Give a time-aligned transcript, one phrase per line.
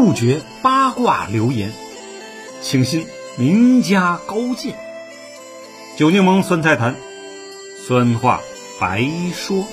[0.00, 1.72] 杜绝八卦流言，
[2.62, 3.04] 请信
[3.36, 4.78] 名家高见。
[5.96, 6.94] 酒柠檬酸菜坛，
[7.84, 8.40] 酸话
[8.80, 9.02] 白
[9.32, 9.64] 说。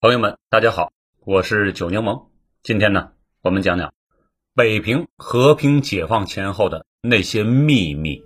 [0.00, 0.90] 朋友们，大家好，
[1.20, 2.26] 我是酒柠檬。
[2.64, 3.12] 今天呢，
[3.42, 3.94] 我们讲讲
[4.56, 8.24] 北平和平解放前后的那些秘密。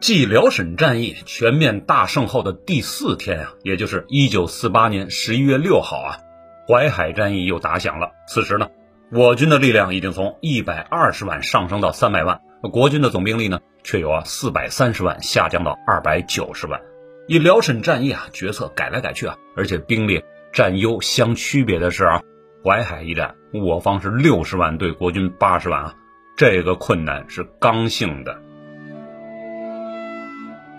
[0.00, 6.16] 继辽沈战役全面大胜后的第四天啊，也就是一九四八年十一月六号啊，
[6.66, 8.12] 淮海战役又打响了。
[8.26, 8.68] 此时呢，
[9.12, 12.40] 我军的力量已经从一百二十万上升到三百万，
[12.72, 16.80] 国军的总兵力呢，却由啊四百三十万下降到二百九十万。
[17.28, 22.22] 以辽沈战役啊，决策改来改去啊，而且兵力占优相区别的是啊，
[22.64, 25.94] 淮海一战我方是六十万对国军八十万啊，
[26.38, 28.40] 这个困难是刚性的。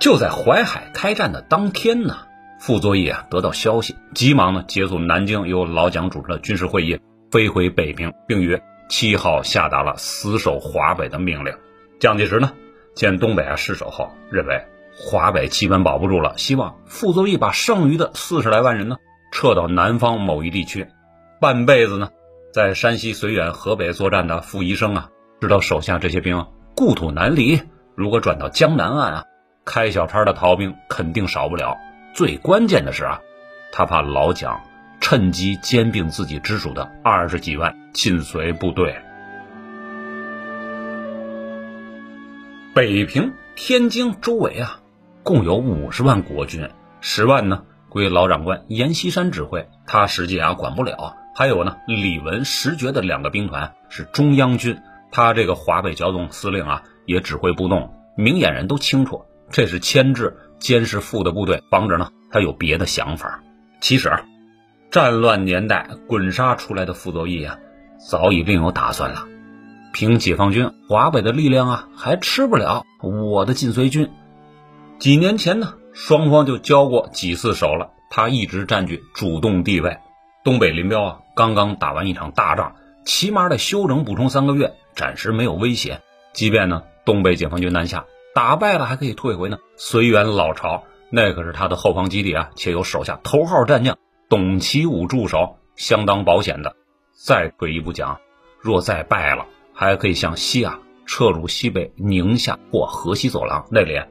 [0.01, 2.17] 就在淮海开战的当天呢，
[2.59, 6.99] 傅作义啊得到消息，急忙呢结束南京由老蒋主持的军事会议，
[7.29, 11.53] 飞回北平，并于七号下达了死守华北的命令。
[11.99, 12.51] 蒋介石呢
[12.95, 14.65] 见东北啊失守后，认为
[14.97, 18.97] 华北基本保不住了，希望傅作义把剩余的四十来万人呢
[19.31, 20.87] 撤到南方某一地区。
[21.39, 22.09] 半辈子呢
[22.51, 27.61] 在山西绥远、河北作战的傅宜生啊，知道手下这些兵故土难离，
[27.93, 29.25] 如果转到江南岸啊。
[29.63, 31.77] 开小差的逃兵肯定少不了，
[32.13, 33.21] 最关键的是啊，
[33.71, 34.61] 他怕老蒋
[34.99, 38.95] 趁机兼并自己直属的二十几万晋绥部队。
[42.73, 44.79] 北平、天津周围啊，
[45.23, 51.17] 共有五十万国军，十万呢归老长官阎锡山指挥，他实际啊管不了。
[51.35, 59.25] 还有呢，李文、石觉的两个兵团是中央军，他这个华北剿总司令啊也指挥不动，明眼人都清楚。
[59.51, 63.43] 这是牵制监视傅的部队，防止呢他有别的想法。
[63.81, 64.11] 其实，
[64.89, 67.57] 战乱年代滚杀出来的傅作义啊，
[68.09, 69.27] 早已另有打算了。
[69.93, 74.09] 凭解放军华北的力量啊，还吃不了我的晋绥军。
[74.99, 79.97] 几年前呢，双方就交过几次手了，他一直占据主动地位。
[80.43, 86.01] 东北林彪啊，刚刚打完一场大仗，起码得休整补充三个月，暂时没有威胁。
[86.33, 88.05] 即便呢，东北解放军南下。
[88.33, 89.57] 打败了还可以退回呢。
[89.77, 93.97] 绥远老巢那可是他的后方基地啊，且有手下头号战将
[94.29, 96.75] 董其武驻守，相当保险的。
[97.13, 98.19] 再退一步讲，
[98.59, 104.01] 若再败了，还可以向西啊撤入西北宁夏或河西走廊那里，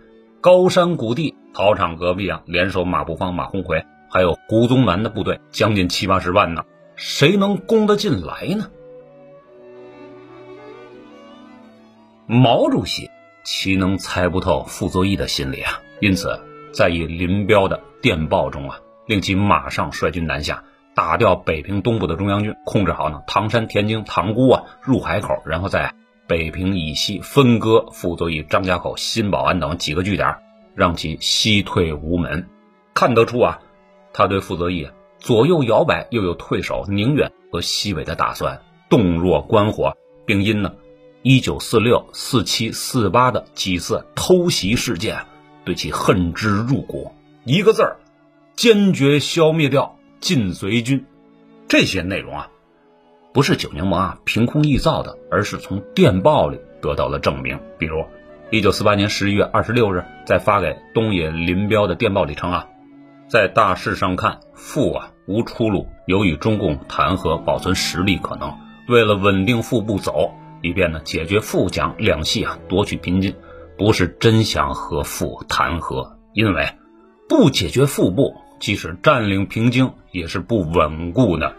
[0.40, 6.64] 高山谷地草场隔壁啊，联手马步芳、马鸿逵，还有胡宗南的部队，将近七八十万呢，
[6.96, 8.70] 谁能攻得进来呢？
[12.26, 13.08] 毛主席。
[13.44, 15.80] 岂能猜不透傅作义的心理啊？
[16.00, 16.40] 因此，
[16.72, 20.64] 在以林彪的电报中啊，令其马上率军南下，
[20.94, 25.94] 打掉北平东部的中央军，控制好呢唐山、田京、塘沽啊入海口，然后在
[26.26, 30.36] 北平以西分割傅作义张家口、新保安等几个据点，
[30.74, 32.48] 让其西退无门。
[32.94, 33.58] 看得出啊，
[34.12, 40.72] 他对傅作义左右摇摆，又有退守宁远和西北的打算，动若观火，并因呢。
[41.22, 45.26] 一九四六、四七、四八的几次偷袭事件，
[45.66, 47.12] 对其恨之入骨。
[47.44, 47.98] 一个字儿，
[48.56, 51.04] 坚决消灭掉晋绥军。
[51.68, 52.48] 这些内容啊，
[53.34, 57.60] 不是九柠檬啊凭空臆造的，而是从电报里得到了证明。
[57.78, 58.02] 比如，
[58.50, 62.68] 一九四八年十一月二十六日在发给东野林彪的电报里称啊，
[63.28, 68.56] 在大势上看，傅啊无出路，有与中共谈和，保存实力可能。
[68.88, 70.32] 为了稳定腹部走。
[70.62, 73.34] 以便呢解决富蒋两系啊夺取平津，
[73.78, 76.68] 不是真想和傅谈和，因为
[77.28, 81.54] 不解决腹部，即使占领平津也是不稳固的。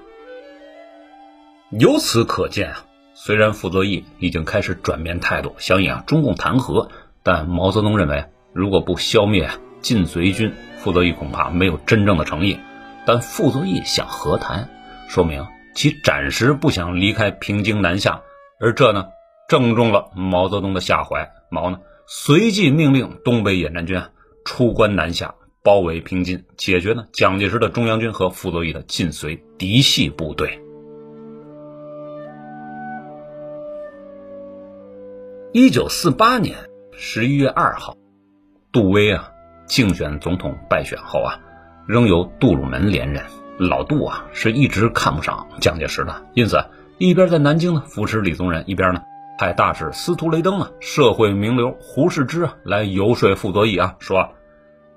[1.72, 6.89] 由此可见啊，虽然傅作义已经开始转变态度，想与啊中共谈和，
[7.24, 9.50] 但毛泽东认为，如果不消灭
[9.81, 12.59] 晋绥军，傅作义恐怕没有真正的诚意。
[13.06, 14.69] 但傅作义想和谈，
[15.07, 18.21] 说明其暂时不想离开平津南下。
[18.63, 19.08] 而这呢，
[19.48, 21.31] 正中了毛泽东的下怀。
[21.50, 24.12] 毛呢，随即命令东北野战军啊
[24.46, 30.62] 出关南下，包围平津，解决呢蒋介石的中央军和傅作义的晋绥嫡系部队。
[35.54, 37.98] 一九四八年十一月二号，
[38.72, 39.31] 杜威啊
[39.66, 41.40] 竞选总统败选后啊，
[41.88, 43.24] 仍由杜鲁门连任。
[43.57, 46.64] 老杜啊是一直看不上蒋介石的，因此。
[47.01, 49.01] 一边在南京呢扶持李宗仁，一边呢
[49.39, 54.36] 派大使司徒雷登啊、社会名流胡适之啊来游说傅作义啊，说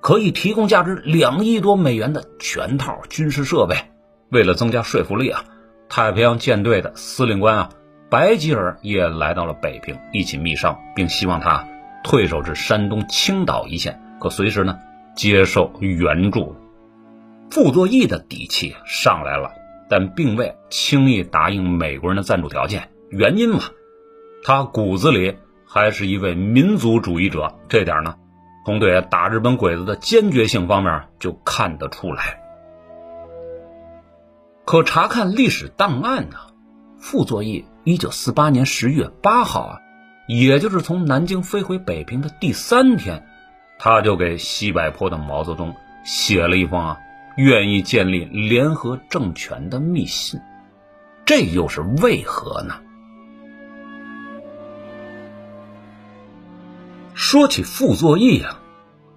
[0.02, 3.76] 可以提供价值两亿多美元的全套军事设备。
[4.28, 5.44] 为了增加说服力啊，
[5.88, 7.70] 太平洋舰队的司令官啊
[8.10, 11.66] 白吉尔也来到了北平，一起密商，并希望他
[12.02, 14.78] 退守至山东青岛一线，可随时呢
[15.16, 16.54] 接受援助。
[17.50, 19.52] 傅作义的底气上来了，
[19.88, 22.90] 但并未轻易答应美国人的赞助条件。
[23.10, 23.60] 原因嘛，
[24.42, 25.36] 他骨子里
[25.66, 28.16] 还是一位民族主义者，这点呢，
[28.64, 32.40] 从对打日本鬼子的坚决性方面就看得出来。
[34.64, 36.36] 可查看历史档案呢，
[36.98, 39.78] 傅作义一九四八年十月八号啊，
[40.26, 43.26] 也就是从南京飞回北平的第三天，
[43.78, 46.98] 他就给西柏坡的毛泽东写了一封啊。
[47.36, 50.40] 愿意建立联合政权的密信，
[51.24, 52.74] 这又是为何呢？
[57.14, 58.60] 说起傅作义啊，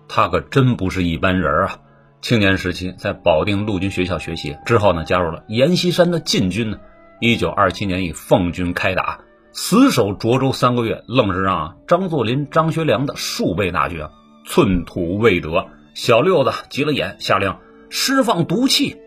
[0.07, 1.79] 他可真不是一般人啊！
[2.21, 6.79] 青年时期在保定陆军学校学习，之后呢加入了阎锡山的禁军呢。
[7.19, 9.21] 一九二七年以奉军开打，
[9.51, 14.07] 死守涿州三个月，愣是让张作霖、张学良的数倍大军
[14.45, 15.67] 寸土未得。
[15.95, 17.55] 小六子急了眼，下令。
[17.89, 18.97] 释放毒气，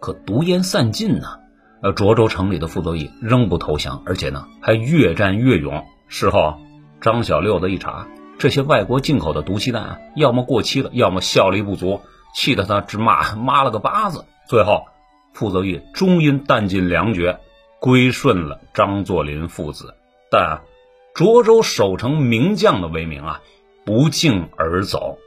[0.00, 1.38] 可毒烟散尽呢？
[1.82, 5.84] 呃，涿州城里的傅作义仍不投降，而且呢还越战越勇。
[6.08, 6.58] 事后，
[7.00, 8.06] 张小六子一查，
[8.38, 12.00] 这些外国进口的毒气弹要么过期了，要么效力不足，
[12.34, 14.26] 气得他直骂妈了个巴子。
[14.46, 14.84] 最后，
[15.32, 17.38] 傅作义终因弹尽粮绝，
[17.80, 19.94] 归顺了张作霖父子。
[20.30, 20.60] 但
[21.14, 23.40] 涿州守城名将的威名啊，
[23.84, 25.18] 不胫而走。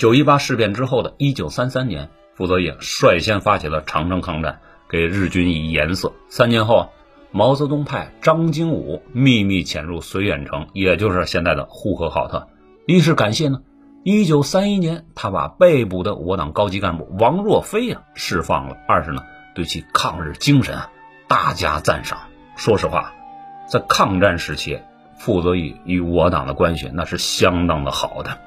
[0.00, 6.14] 九一八事变之后的一九三三年，傅作义率先发起了长征抗战，给日军以颜色。
[6.30, 6.88] 三年后，
[7.32, 12.48] 毛泽东派张经武秘密潜入绥远城，也就是现在的呼和浩特。
[12.86, 13.60] 一是感谢呢，
[14.02, 19.20] 一九三一年他把被捕的我党高级干部王若飞啊释放了；二是呢，
[19.54, 20.90] 对其抗日精神啊
[21.28, 22.20] 大加赞赏。
[22.56, 23.12] 说实话，
[23.68, 24.80] 在抗战时期，
[25.18, 28.38] 傅作义与我党的关系那是相当的好的。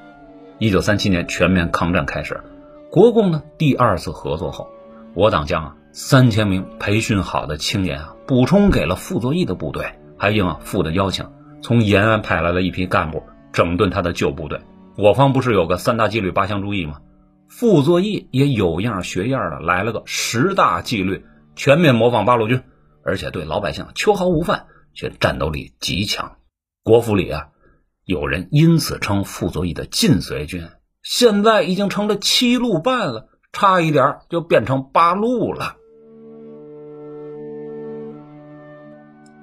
[0.59, 2.41] 一九三七年全面抗战开始，
[2.89, 4.69] 国共呢第二次合作后，
[5.13, 11.27] 我党将啊三千名培训好的青年啊补充给了傅作义的部队，还应啊傅的邀请，
[11.61, 14.61] 从延安派来了一批干部整顿他的旧部队。
[14.95, 17.01] 我方不是有个三大纪律八项注意吗？
[17.49, 21.25] 傅作义也有样学样的来了个十大纪律，
[21.55, 22.61] 全面模仿八路军，
[23.03, 26.37] 而且对老百姓秋毫无犯，却战斗力极强。
[26.83, 27.49] 国府里啊。
[28.05, 30.67] 有人因此称傅作义的晋绥军，
[31.03, 35.77] 现在已经成了七路半了，差一点就变成八路了。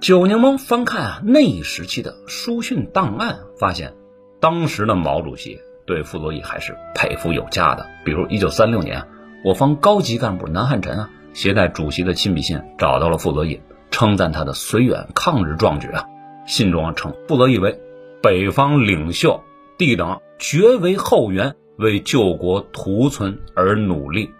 [0.02, 3.94] 九柠檬翻看啊那一时期的书讯档案，发现
[4.40, 7.86] 当时的毛主席对傅作义还是佩服有加的。
[8.04, 9.08] 比如一九三六年，
[9.42, 16.04] 我方高级干部南汉宸啊携带主席的亲笔信找到了傅作义，称赞他的绥远抗日壮举啊。
[16.46, 17.80] 信中称傅作义为。
[18.22, 19.42] 北方领袖
[19.78, 24.30] 弟等绝为后援，为救国图存而努力。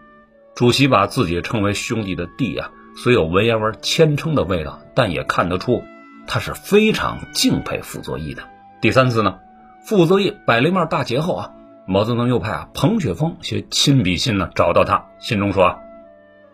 [0.55, 5.83] 主席把自己称为兄弟的弟啊，虽有文言文谦称的味道，但也看得出
[6.27, 8.43] 他是非常敬佩傅作义的。
[8.83, 9.39] 第三次呢，
[9.87, 11.53] 傅作义摆了一面大捷后啊，
[11.87, 15.79] 毛泽东又派啊彭雪枫写亲笔信呢找到他，信中说：“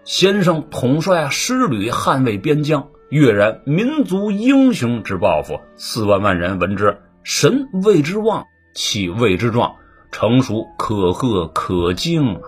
[0.05, 9.75] 先生统帅啊师旅捍卫边疆，跃然民族英雄之抱负，四万万人闻之。”神谓之旺，气谓之壮，
[10.13, 12.41] 成熟可贺可敬啊！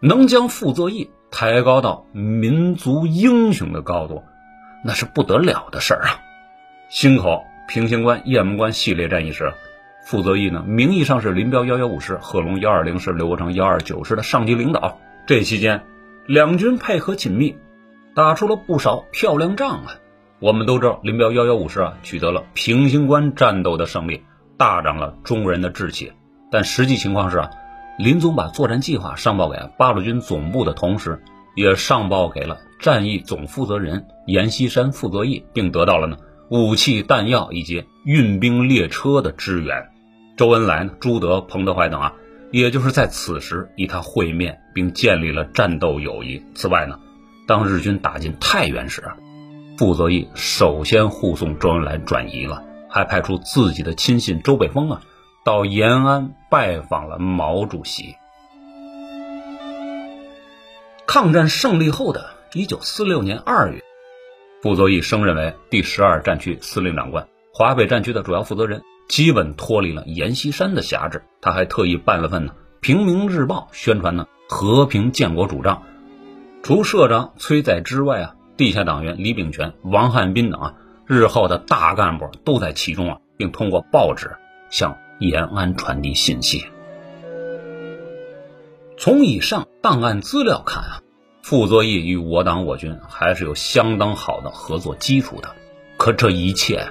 [0.00, 4.24] 能将傅作义抬高到民族英雄的高度，
[4.84, 6.18] 那是不得了的事儿啊！
[6.90, 9.54] 忻口、平型关、雁门关系列战役时，
[10.04, 14.98] 傅作义呢名义上是林彪幺幺五师、贺龙幺二零师、刘国成幺二九师的上级领导。
[15.28, 15.84] 这期间，
[16.26, 17.56] 两军配合紧密，
[18.16, 19.94] 打出了不少漂亮仗啊！
[20.42, 24.24] 我们都知道，林彪幺幺五师啊取得了平型关战斗的胜利，
[24.56, 26.14] 大涨了中国人的志气。
[26.50, 27.50] 但实际情况是啊，
[27.96, 31.22] 林总把作战计划上报给八路军总部的同时，
[31.54, 36.16] 也上报给了战役总负责人阎锡山、傅作义，并得到了呢
[36.50, 39.90] 武器弹药以及运兵列车的支援。
[40.36, 42.14] 周恩来呢、朱德、彭德怀等啊，
[42.50, 46.42] 也就是在此时与他会面，并建立了战斗友谊。
[46.56, 46.98] 此外呢，
[47.46, 49.04] 当日军打进太原时。
[49.78, 55.00] 傅作义首先护送周恩来转移了，还派出自己的亲信周北峰啊，
[55.44, 58.16] 到延安拜访了毛主席。
[61.06, 63.82] 抗战胜利后的一九四六年二月，
[64.62, 71.22] 傅作义升任为第十二战区司令长官，华北战区的主要负责人，基本脱离了阎锡山的辖制。
[71.40, 75.82] 他还特意办了份呢《平民日报》，宣传呢和平建国主张。
[76.62, 80.74] 除社长崔载之外啊，地下党员李炳全、王汉斌等啊，
[81.06, 84.30] 日后的大干部都在其中啊，并通过报纸
[84.70, 86.64] 向延安传递信息。
[88.98, 91.00] 从以上档案资料看啊。
[91.42, 95.56] 傅作义与我党我军还是有相当好的合作基础的，
[95.96, 96.86] 可这一切，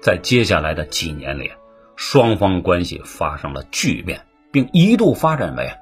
[0.00, 1.50] 在接下来的几年里，
[1.96, 5.72] 双方关系发生了巨变，并一度发展为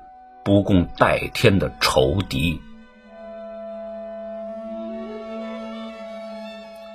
[0.46, 2.58] 不共戴天的仇敌。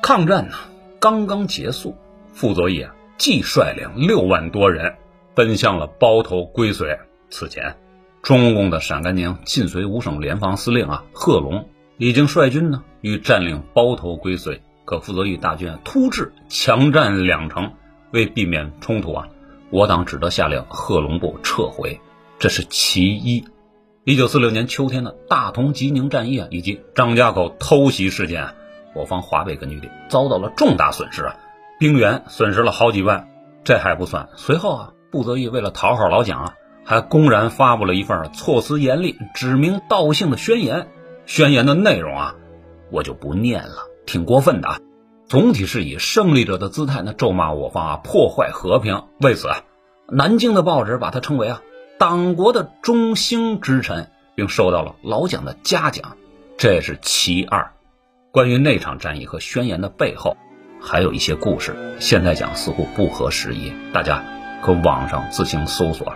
[0.01, 0.55] 抗战呢
[0.99, 1.95] 刚刚结束，
[2.33, 4.95] 傅作义啊既率领六万多人
[5.35, 6.97] 奔向了包头归绥，
[7.29, 7.77] 此前。
[8.23, 14.59] 中共的陕甘宁晋绥五省联防司令啊，贺龙已经率军呢，与占领包头归绥。
[14.85, 17.73] 可傅作义大军突至，强占两城，
[18.11, 19.27] 为避免冲突啊，
[19.69, 21.99] 我党只得下令贺龙部撤回。
[22.37, 23.43] 这是其一。
[24.03, 28.55] 一九四六年秋天的大同吉宁战役啊以及张家口偷袭事件啊，
[28.93, 31.35] 我方华北根据地遭到了重大损失啊，
[31.79, 33.29] 兵员损失了好几万。
[33.63, 36.53] 这还不算，随后啊，傅作义为了讨好老蒋啊。
[36.83, 40.87] 还公然发布了一份措辞严厉、指名道姓的宣言。
[41.27, 42.35] 宣言的内容啊，
[42.91, 44.79] 我就不念了，挺过分的啊。
[45.27, 49.03] 总体是以胜利者的姿态，呢咒骂我方啊破坏和平。
[49.19, 49.61] 为此啊，
[50.09, 51.61] 南京的报纸把他称为啊
[51.99, 56.17] 党国的中兴之臣，并受到了老蒋的嘉奖。
[56.57, 57.73] 这是其二。
[58.31, 60.37] 关于那场战役和宣言的背后，
[60.79, 64.23] 还有一些故事，现在讲似乎不合时宜，大家
[64.63, 66.13] 可网上自行搜索。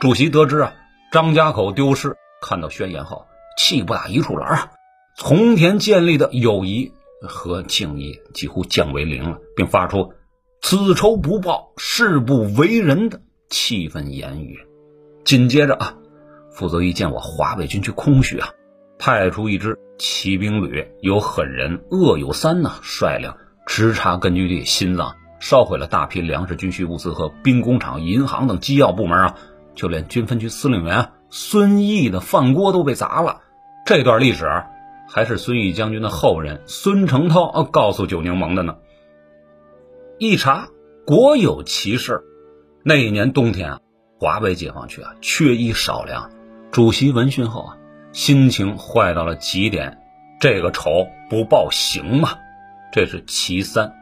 [0.00, 0.72] 主席得知啊，
[1.10, 3.26] 张家口丢失，看到宣言后，
[3.58, 4.70] 气不打一处来啊，
[5.14, 10.14] 从前建立的友谊和敬意几乎降为零了，并发出
[10.62, 14.58] “此仇不报，誓不为人”的气愤言语。
[15.22, 15.96] 紧接着啊，
[16.50, 18.48] 傅作义见我华北军区空虚啊，
[19.04, 23.34] 派出一支骑兵旅，由狠人鄂有三呢率领，
[23.66, 29.34] 直插根据地心脏，烧毁了大批粮食、军需物资和兵工厂、银行等机要部门啊。
[29.74, 33.40] 就连军分区司令员孙毅的饭锅都被砸了。
[33.84, 34.46] 这段历史
[35.08, 38.76] 还是孙毅将军的后人孙承涛告诉九柠檬的呢。
[40.16, 40.68] 一查，
[41.04, 42.22] 果有其事。
[42.84, 43.80] 那一年冬天啊，
[44.20, 46.30] 华北解放区啊缺衣少粮。
[46.70, 47.78] 主席闻讯后啊，
[48.12, 49.98] 心情坏到了极点。
[50.38, 52.38] 这个仇不报行吗？
[52.92, 53.94] 这是其三。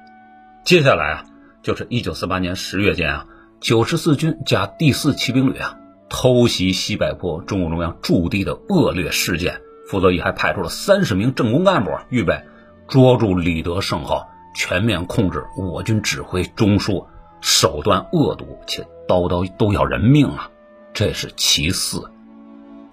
[0.65, 1.25] 接下来啊，
[1.63, 3.27] 就是一九四八年十月间啊。
[3.61, 12.41] 九十四军加第四骑兵旅啊，偷袭西柏坡中共中央驻地的恶劣事件，傅作义还派出了三十名政工干部，预备
[12.89, 14.25] 捉住李德胜后
[14.57, 17.07] 全面控制我军指挥中枢，
[17.43, 20.51] 手段恶毒且刀刀都要人命啊，
[20.95, 22.11] 这是其四。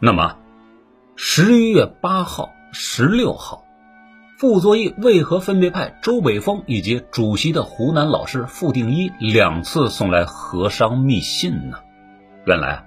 [0.01, 0.35] 那么，
[1.19, 3.65] 十一月八号、十六号。
[4.37, 11.79] 傅作义为何分别派周北峰以及主席的湖南老师傅定一两次送来和商密信呢？
[12.45, 12.85] 原来，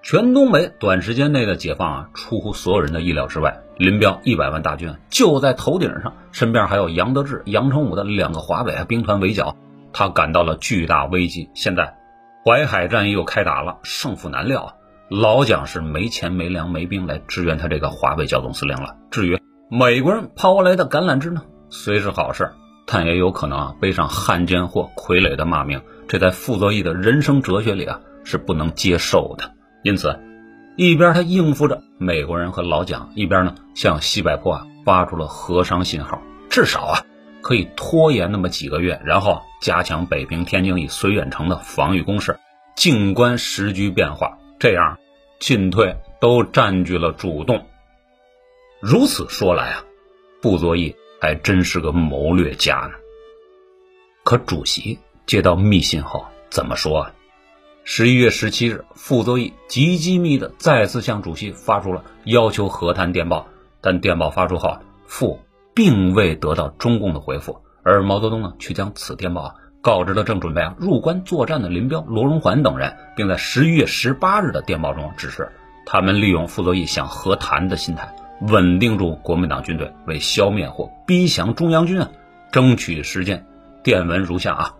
[0.00, 3.60] 全东北短时间内的解放啊，出乎所有人的意料之外。
[3.76, 9.54] 林彪一百万大军就在头顶上，身边还有杨得志、杨成武的两个华北兵团围剿，
[9.92, 11.50] 他感到了巨大危机。
[11.52, 11.98] 现在，
[12.42, 14.72] 淮海战役又开打了，胜负难料啊。
[15.10, 18.94] 老蒋是没钱、没粮、没兵来支援他这个华北剿总司令了。
[19.10, 22.52] 至于，美国人抛来的橄榄枝呢，虽是好事，
[22.86, 25.82] 但也有可能啊背上汉奸或傀儡的骂名。
[26.06, 29.52] 这在傅作义的人生哲学里啊是不能接受的。
[29.82, 30.16] 因此，
[30.76, 37.00] 一边他应付着美国人和老蒋，一边呢向西柏坡啊发出了和商信号，至少啊
[37.42, 42.38] 可以拖延那么几个月，然后加强北平、天津以绥远城的防御工事，
[42.76, 44.36] 静观时局变化。
[44.60, 44.98] 这样，
[45.38, 47.66] 进退都占据了主动。
[48.78, 49.84] 如此说来啊，
[50.42, 52.90] 傅作义还真是个谋略家呢。
[54.22, 57.14] 可主席接到密信后怎么说啊？
[57.84, 63.48] 十一月十七日，傅作义极机密的再次向主席发出了要求和谈电报，
[63.80, 64.76] 但电报发出后，
[65.06, 65.40] 傅
[65.74, 75.50] 并未得到中共的回复，而毛泽东呢，却将此电报告知了正准备啊入关作战的林彪、罗荣桓等人，并在十一月十八日的电报中指示
[75.86, 78.14] 他们利用傅作义想和谈的心态。
[78.42, 82.10] 稳定住国民党军队，为消灭或逼降中央军啊，
[82.50, 83.44] 争取时间。
[83.82, 84.74] 电文如下啊：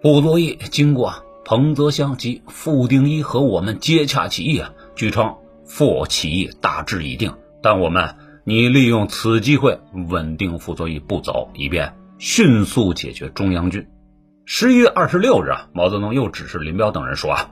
[0.00, 13.88] 傅作义经过彭泽湘及傅定一和我们接洽起义啊，据称傅起义大致已定，但我们你利用此机会稳定傅作义不走，以便迅速解决中央军。
[14.44, 17.50] 十一月二十六日啊，毛泽东又指示林彪等人说啊，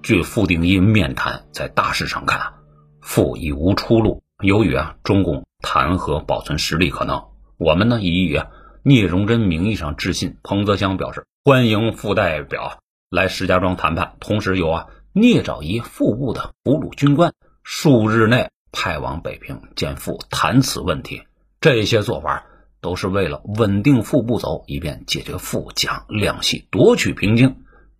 [0.00, 2.54] 据傅定一面谈，在大势上看啊，
[3.00, 4.22] 傅已无出路。
[4.44, 7.24] 由于啊，中共弹劾保存实力可能，
[7.56, 8.40] 我们呢已以
[8.84, 12.78] 聂荣臻名义上致信彭泽湘，表示欢迎傅代表
[13.10, 17.32] 来石家庄谈判，同时由啊聂兆仪副部的俘虏军官
[17.64, 21.24] 数日内派往北平见傅谈此问题。
[21.60, 22.44] 这些做法
[22.80, 27.56] 都是为了稳定傅不走，以便解决傅将两系夺取平津，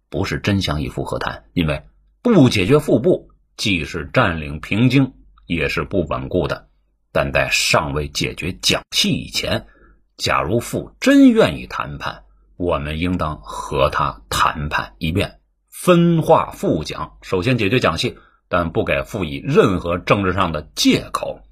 [0.09, 1.83] 不是真想以傅和谈，因为
[2.23, 5.13] 不解决腹部，既是占领平津。
[5.49, 6.67] 也是不稳固的，
[7.13, 9.69] 但在尚未解决蒋系以前，
[10.17, 12.25] 假如傅真愿意谈判，
[12.57, 15.39] 我们应当和他谈判，以便
[15.71, 17.19] 分化傅蒋。
[17.23, 18.19] 首先解决蒋系，
[18.49, 21.43] 但不给傅以任何政治上的借口。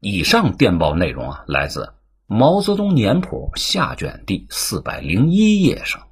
[0.00, 1.84] 以上电报内容啊，来自
[2.32, 6.06] 《毛泽东年谱》下卷第四百零一页上。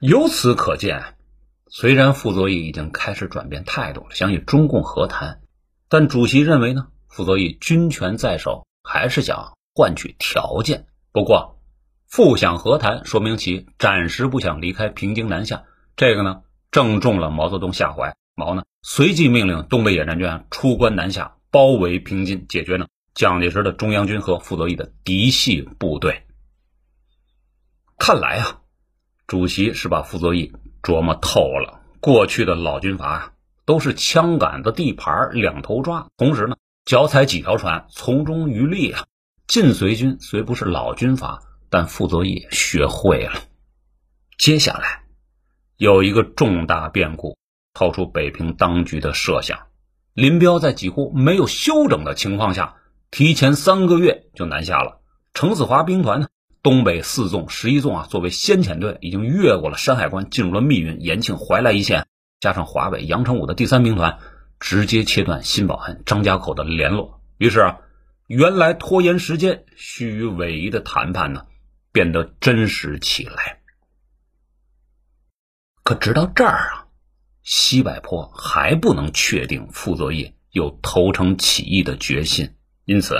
[0.00, 1.16] 由此可见。
[1.68, 5.42] 虽然傅作义已经开始转变态度了，想与中共和谈，
[5.90, 10.86] 但主席认为呢，傅作义军权在手，还是想换取条件。
[11.12, 11.60] 不过，
[12.06, 18.16] 傅想和谈，说明其暂时不想离开平津南下，这个呢，正中了毛泽东下怀。
[18.34, 26.26] 毛呢，随即命令东北野战军出关南下，包围平津，解决呢蒋介石的中央军和傅作义的嫡系部队。
[27.98, 28.60] 看来啊，
[29.26, 30.52] 主席是把傅作义。
[30.82, 39.06] 琢磨透了，过去的老军阀，都是枪杆子地盘两头抓，同时呢，脚踩几条船，从中渔利啊。
[39.46, 41.40] 晋绥军虽不是老军阀，
[41.70, 43.34] 但傅作义学会了。
[44.38, 45.04] 接下来
[45.76, 47.38] 有一个重大变故，
[47.74, 49.68] 超出北平当局的设想。
[50.14, 52.74] 林彪在几乎没有休整的情况下，
[53.12, 55.02] 提前三个月就南下了。
[55.34, 56.28] 程子华兵团呢？
[56.62, 62.06] 东北四纵、十一纵啊，作为先遣队，已经越过了山海关，进入了密云、延庆、怀来一线。
[62.40, 64.18] 加上华北杨成武的第三兵团，
[64.58, 67.20] 直接切断新保安、张家口的联络。
[67.36, 67.80] 于是啊，
[68.28, 71.44] 原来拖延时间、虚与委蛇的谈判呢，
[71.92, 73.60] 变得真实起来。
[75.82, 76.86] 可直到这儿啊，
[77.42, 83.18] 西柏坡还不能确定傅作义有投诚起义的决心，因此，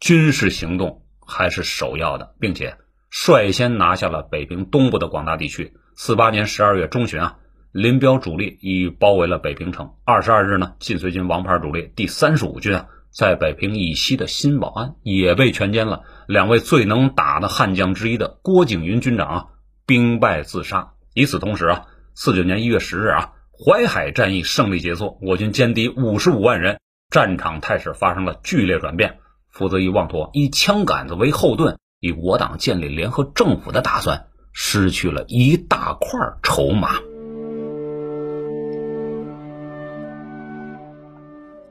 [0.00, 1.00] 军事行动。
[1.26, 2.76] 还是首要的，并且
[3.08, 5.72] 率先拿下了北平东部的广大地区。
[5.96, 7.38] 四八年十二月中旬啊，
[7.72, 9.94] 林彪主力已包围了北平城。
[10.04, 16.02] 二十二日呢，晋绥军王牌主力第三十五军啊，在北平以西的新保安也被全歼了。
[16.28, 19.46] 两位最能打的悍将之一的郭景云军长啊，
[19.86, 20.92] 兵败自杀。
[21.14, 23.32] 与此同时啊，四九年一月十日啊，
[23.64, 26.80] 淮海战役胜利结束，我军歼敌五十五万人，
[27.14, 29.20] 战场态势发生了剧烈转变。
[29.48, 36.96] 傅作义妄图以枪杆子为后盾，以我党建立联合政府的打算，失去了一大块筹码。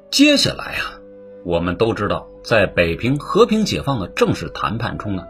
[0.10, 0.96] 接下来啊，
[1.44, 5.24] 我们都知道，在北平和平解放的正式谈判中呢，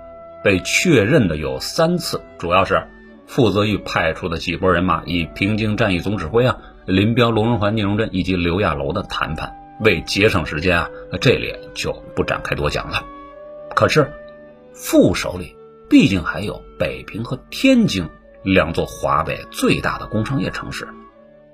[0.43, 2.85] 被确认的有三次，主要是
[3.25, 9.55] 傅作义派出的几拨人马，以平津战役总指挥啊林彪、罗荣桓、聂荣臻以及刘亚楼的谈判。
[9.83, 13.03] 为节省时间啊，那这里就不展开多讲了。
[13.75, 14.11] 可是，
[14.73, 15.55] 傅手里
[15.89, 18.09] 毕竟还有北平和天津
[18.43, 20.87] 两座华北最大的工商业城市，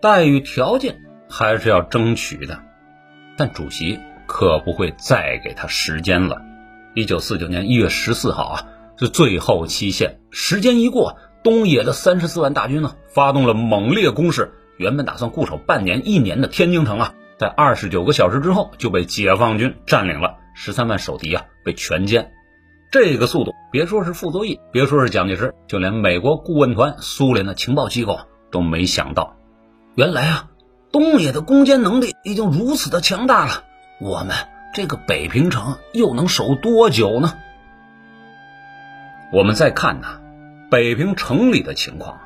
[0.01, 2.59] 待遇条件还是要争取的。
[3.37, 6.41] 但主席可不会再给他时间了。
[6.93, 10.19] 一九四九年一月十四号啊，是最后期限。
[10.29, 14.51] 时间一过，东野的三十四万大军呢，发动了猛烈攻势。
[14.77, 17.13] 原本打算固守半年、一年的天津城啊。
[17.39, 22.27] 在二十九个小时之后就被解放军占领了，十三万守敌啊被全歼。
[22.91, 28.19] 这个速度，别说是傅作义，别说是蒋介石，就连美国顾问团、苏联的情报机构
[28.51, 29.37] 都没想到。
[29.95, 30.49] 原来啊，
[30.91, 33.63] 东野的攻坚能力已经如此的强大了，
[34.01, 34.35] 我们
[34.73, 37.35] 这个北平城又能守多久呢？
[39.31, 40.19] 我们再看呐，
[40.69, 42.19] 北平城里的情况，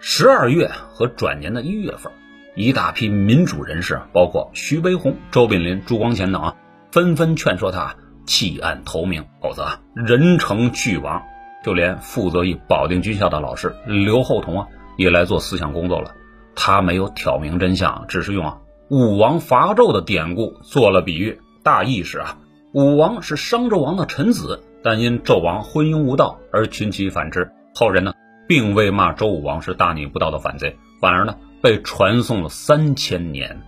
[0.00, 2.12] 十二月和转年的一月份。
[2.56, 6.56] 一大批民主人士，包括徐悲鸿、周炳林、朱光潜等啊，
[6.92, 11.22] 纷纷劝说他弃暗投明，否则人成俱亡。
[11.64, 16.12] 就连负责于保定军校的老师刘厚同啊，也来做思想工作了。
[16.54, 18.58] 他没有挑明真相，只是用啊
[18.90, 22.36] 武王伐纣的典故做了比喻，大意是啊，
[22.72, 27.50] 武王是商纣王的臣子，但因纣王昏庸无道而群起反之。
[27.74, 28.12] 后人呢，
[28.46, 31.34] 并未骂周武王是大逆不道的反贼，反而呢。
[31.64, 33.62] 被传颂了三千年。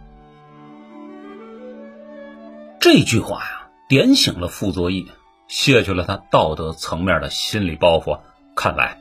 [2.78, 5.06] 这句话呀，点醒了傅作义，
[5.48, 8.20] 卸去了他道德层面的心理包袱。
[8.54, 9.00] 看来，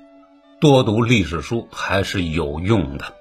[0.61, 3.13] 多读历史书还是有用的。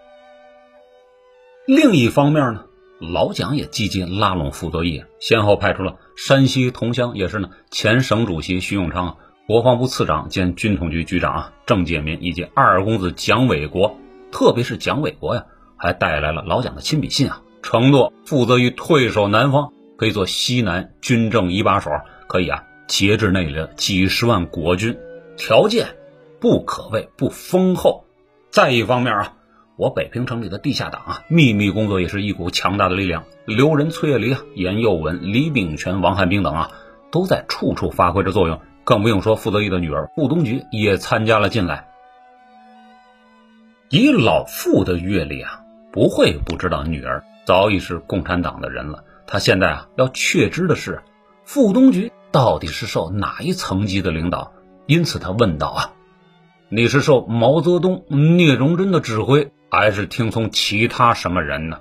[1.67, 2.67] 另一方面呢，
[3.01, 9.17] 老蒋也积极拉拢傅作义，先后派出了山西同乡，也是呢前省主席徐永昌、
[9.49, 13.99] 国防部次长兼军统局局长啊郑介民以及二公子蒋纬国，
[14.31, 15.47] 特别是蒋纬国呀，
[15.85, 19.73] 还带来了老蒋的亲笔信啊，承诺傅作义退守南方。
[19.97, 21.91] 可以做西南军政一把手，
[22.27, 24.99] 可以啊节制那里的几十万国军，
[25.37, 25.87] 条件
[26.41, 28.05] 不可谓不丰厚。
[28.51, 29.37] 再一方面啊，
[29.77, 33.23] 我北平城里的地下党啊，秘密工作也是一股强大的力量。
[33.45, 36.73] 刘仁、崔月离啊、严幼文、李秉权、王汉兵等啊，
[37.13, 38.61] 都在处处发挥着作用。
[38.83, 41.87] 更不用说傅作义的女儿傅东菊也参加了进来。
[43.91, 45.61] 以老傅的阅历啊，
[45.95, 49.05] 不会不知道女儿早已是共产党的人了。
[49.29, 51.03] 他现在啊，要确知的是，
[51.45, 54.53] 傅东菊到底是受哪一层级的领导？
[54.87, 55.93] 因此他问道：“啊，
[56.69, 61.79] 你是受毛泽东、聂荣臻的指挥，还是听从其他什么人呢？”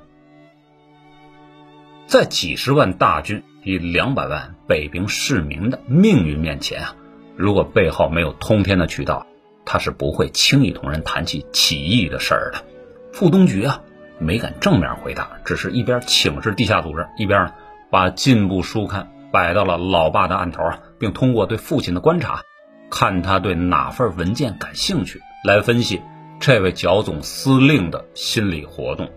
[2.06, 6.95] 在几十万大军与两百万北平市民的命运面前啊，
[7.36, 9.26] 如果背后没有通天的渠道，
[9.65, 12.63] 他是不会轻易同人谈起起义的事儿的。
[13.12, 13.82] 傅东菊啊。
[14.19, 17.54] 没敢正面回答，只是一边请示地下组织，一边呢
[17.89, 22.41] 把进步书刊摆到了老爸的案头啊，并通过对父亲的观察，
[22.89, 26.02] 看他对哪份文件感兴趣，来分析
[26.39, 29.12] 这位剿总司令的心理活动。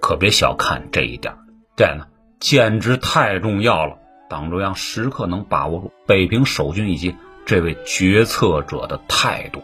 [0.00, 1.34] 可别小看这一点，
[1.76, 2.06] 这呢
[2.38, 3.98] 简直太重要了。
[4.28, 7.14] 党中央时刻能把握住北平守军以及
[7.46, 9.62] 这位决策者的态度。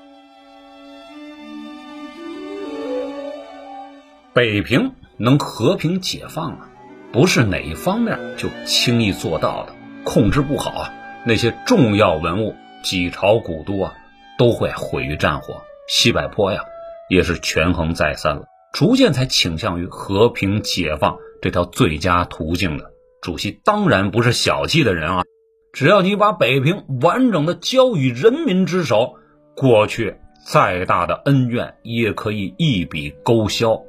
[4.33, 6.69] 北平能和平解放啊，
[7.12, 9.75] 不是哪一方面就轻易做到的。
[10.05, 10.95] 控制不好啊，
[11.27, 13.93] 那些重要文物、几朝古都啊，
[14.38, 15.62] 都会毁于战火。
[15.88, 16.62] 西柏坡呀，
[17.09, 22.93] 也是权衡再三了，逐渐才倾向于和平解放这条最佳途径的。
[23.21, 25.25] 主席当然不是小气的人啊，
[25.73, 29.16] 只要你把北平完整的交于人民之手，
[29.57, 33.83] 过去再大的恩怨也可以一笔勾销。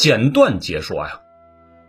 [0.00, 1.20] 简短解说呀，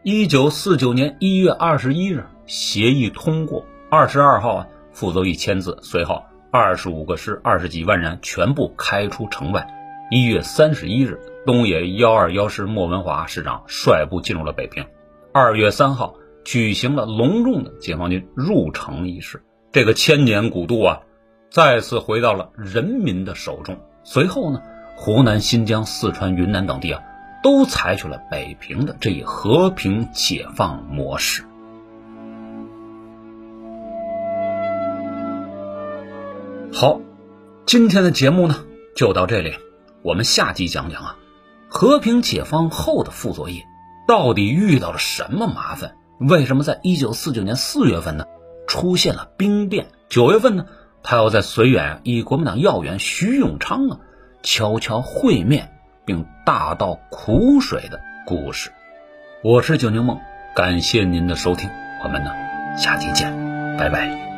[0.03, 3.63] 一九四九年一月二十一日，协议通过。
[3.89, 5.77] 二十二号啊，傅作义签字。
[5.81, 6.21] 随后，
[6.51, 9.65] 二十五个师、二十几万人全部开出城外。
[10.11, 14.85] 一月三十一日，东野幺二幺师莫文华师长率部进入了北平。
[15.31, 19.41] 二月三号，举行了隆重的解放军入城仪式。
[19.71, 20.99] 这个千年古都啊，
[21.49, 23.77] 再次回到了人民的手中。
[24.03, 24.61] 随后呢，
[24.97, 27.01] 湖南、新疆、四川、云南等地啊。
[27.43, 31.43] 都采取了北平的这一和平解放模式。
[36.73, 37.01] 好，
[37.65, 38.63] 今天的节目呢
[38.95, 39.55] 就到这里，
[40.03, 41.17] 我们下集讲讲啊，
[41.67, 43.63] 和平解放后的傅作义
[44.07, 45.95] 到底遇到了什么麻烦？
[46.19, 48.25] 为什么在一九四九年四月份呢
[48.67, 49.87] 出现了兵变？
[50.07, 50.65] 九月份呢，
[51.03, 53.99] 他要在绥远与国民党要员徐永昌啊
[54.43, 55.73] 悄悄会面。
[56.05, 58.71] 并大倒苦水的故事，
[59.43, 60.19] 我是九牛梦，
[60.55, 61.69] 感谢您的收听，
[62.03, 62.31] 我们呢
[62.77, 63.31] 下期见，
[63.77, 64.30] 拜拜。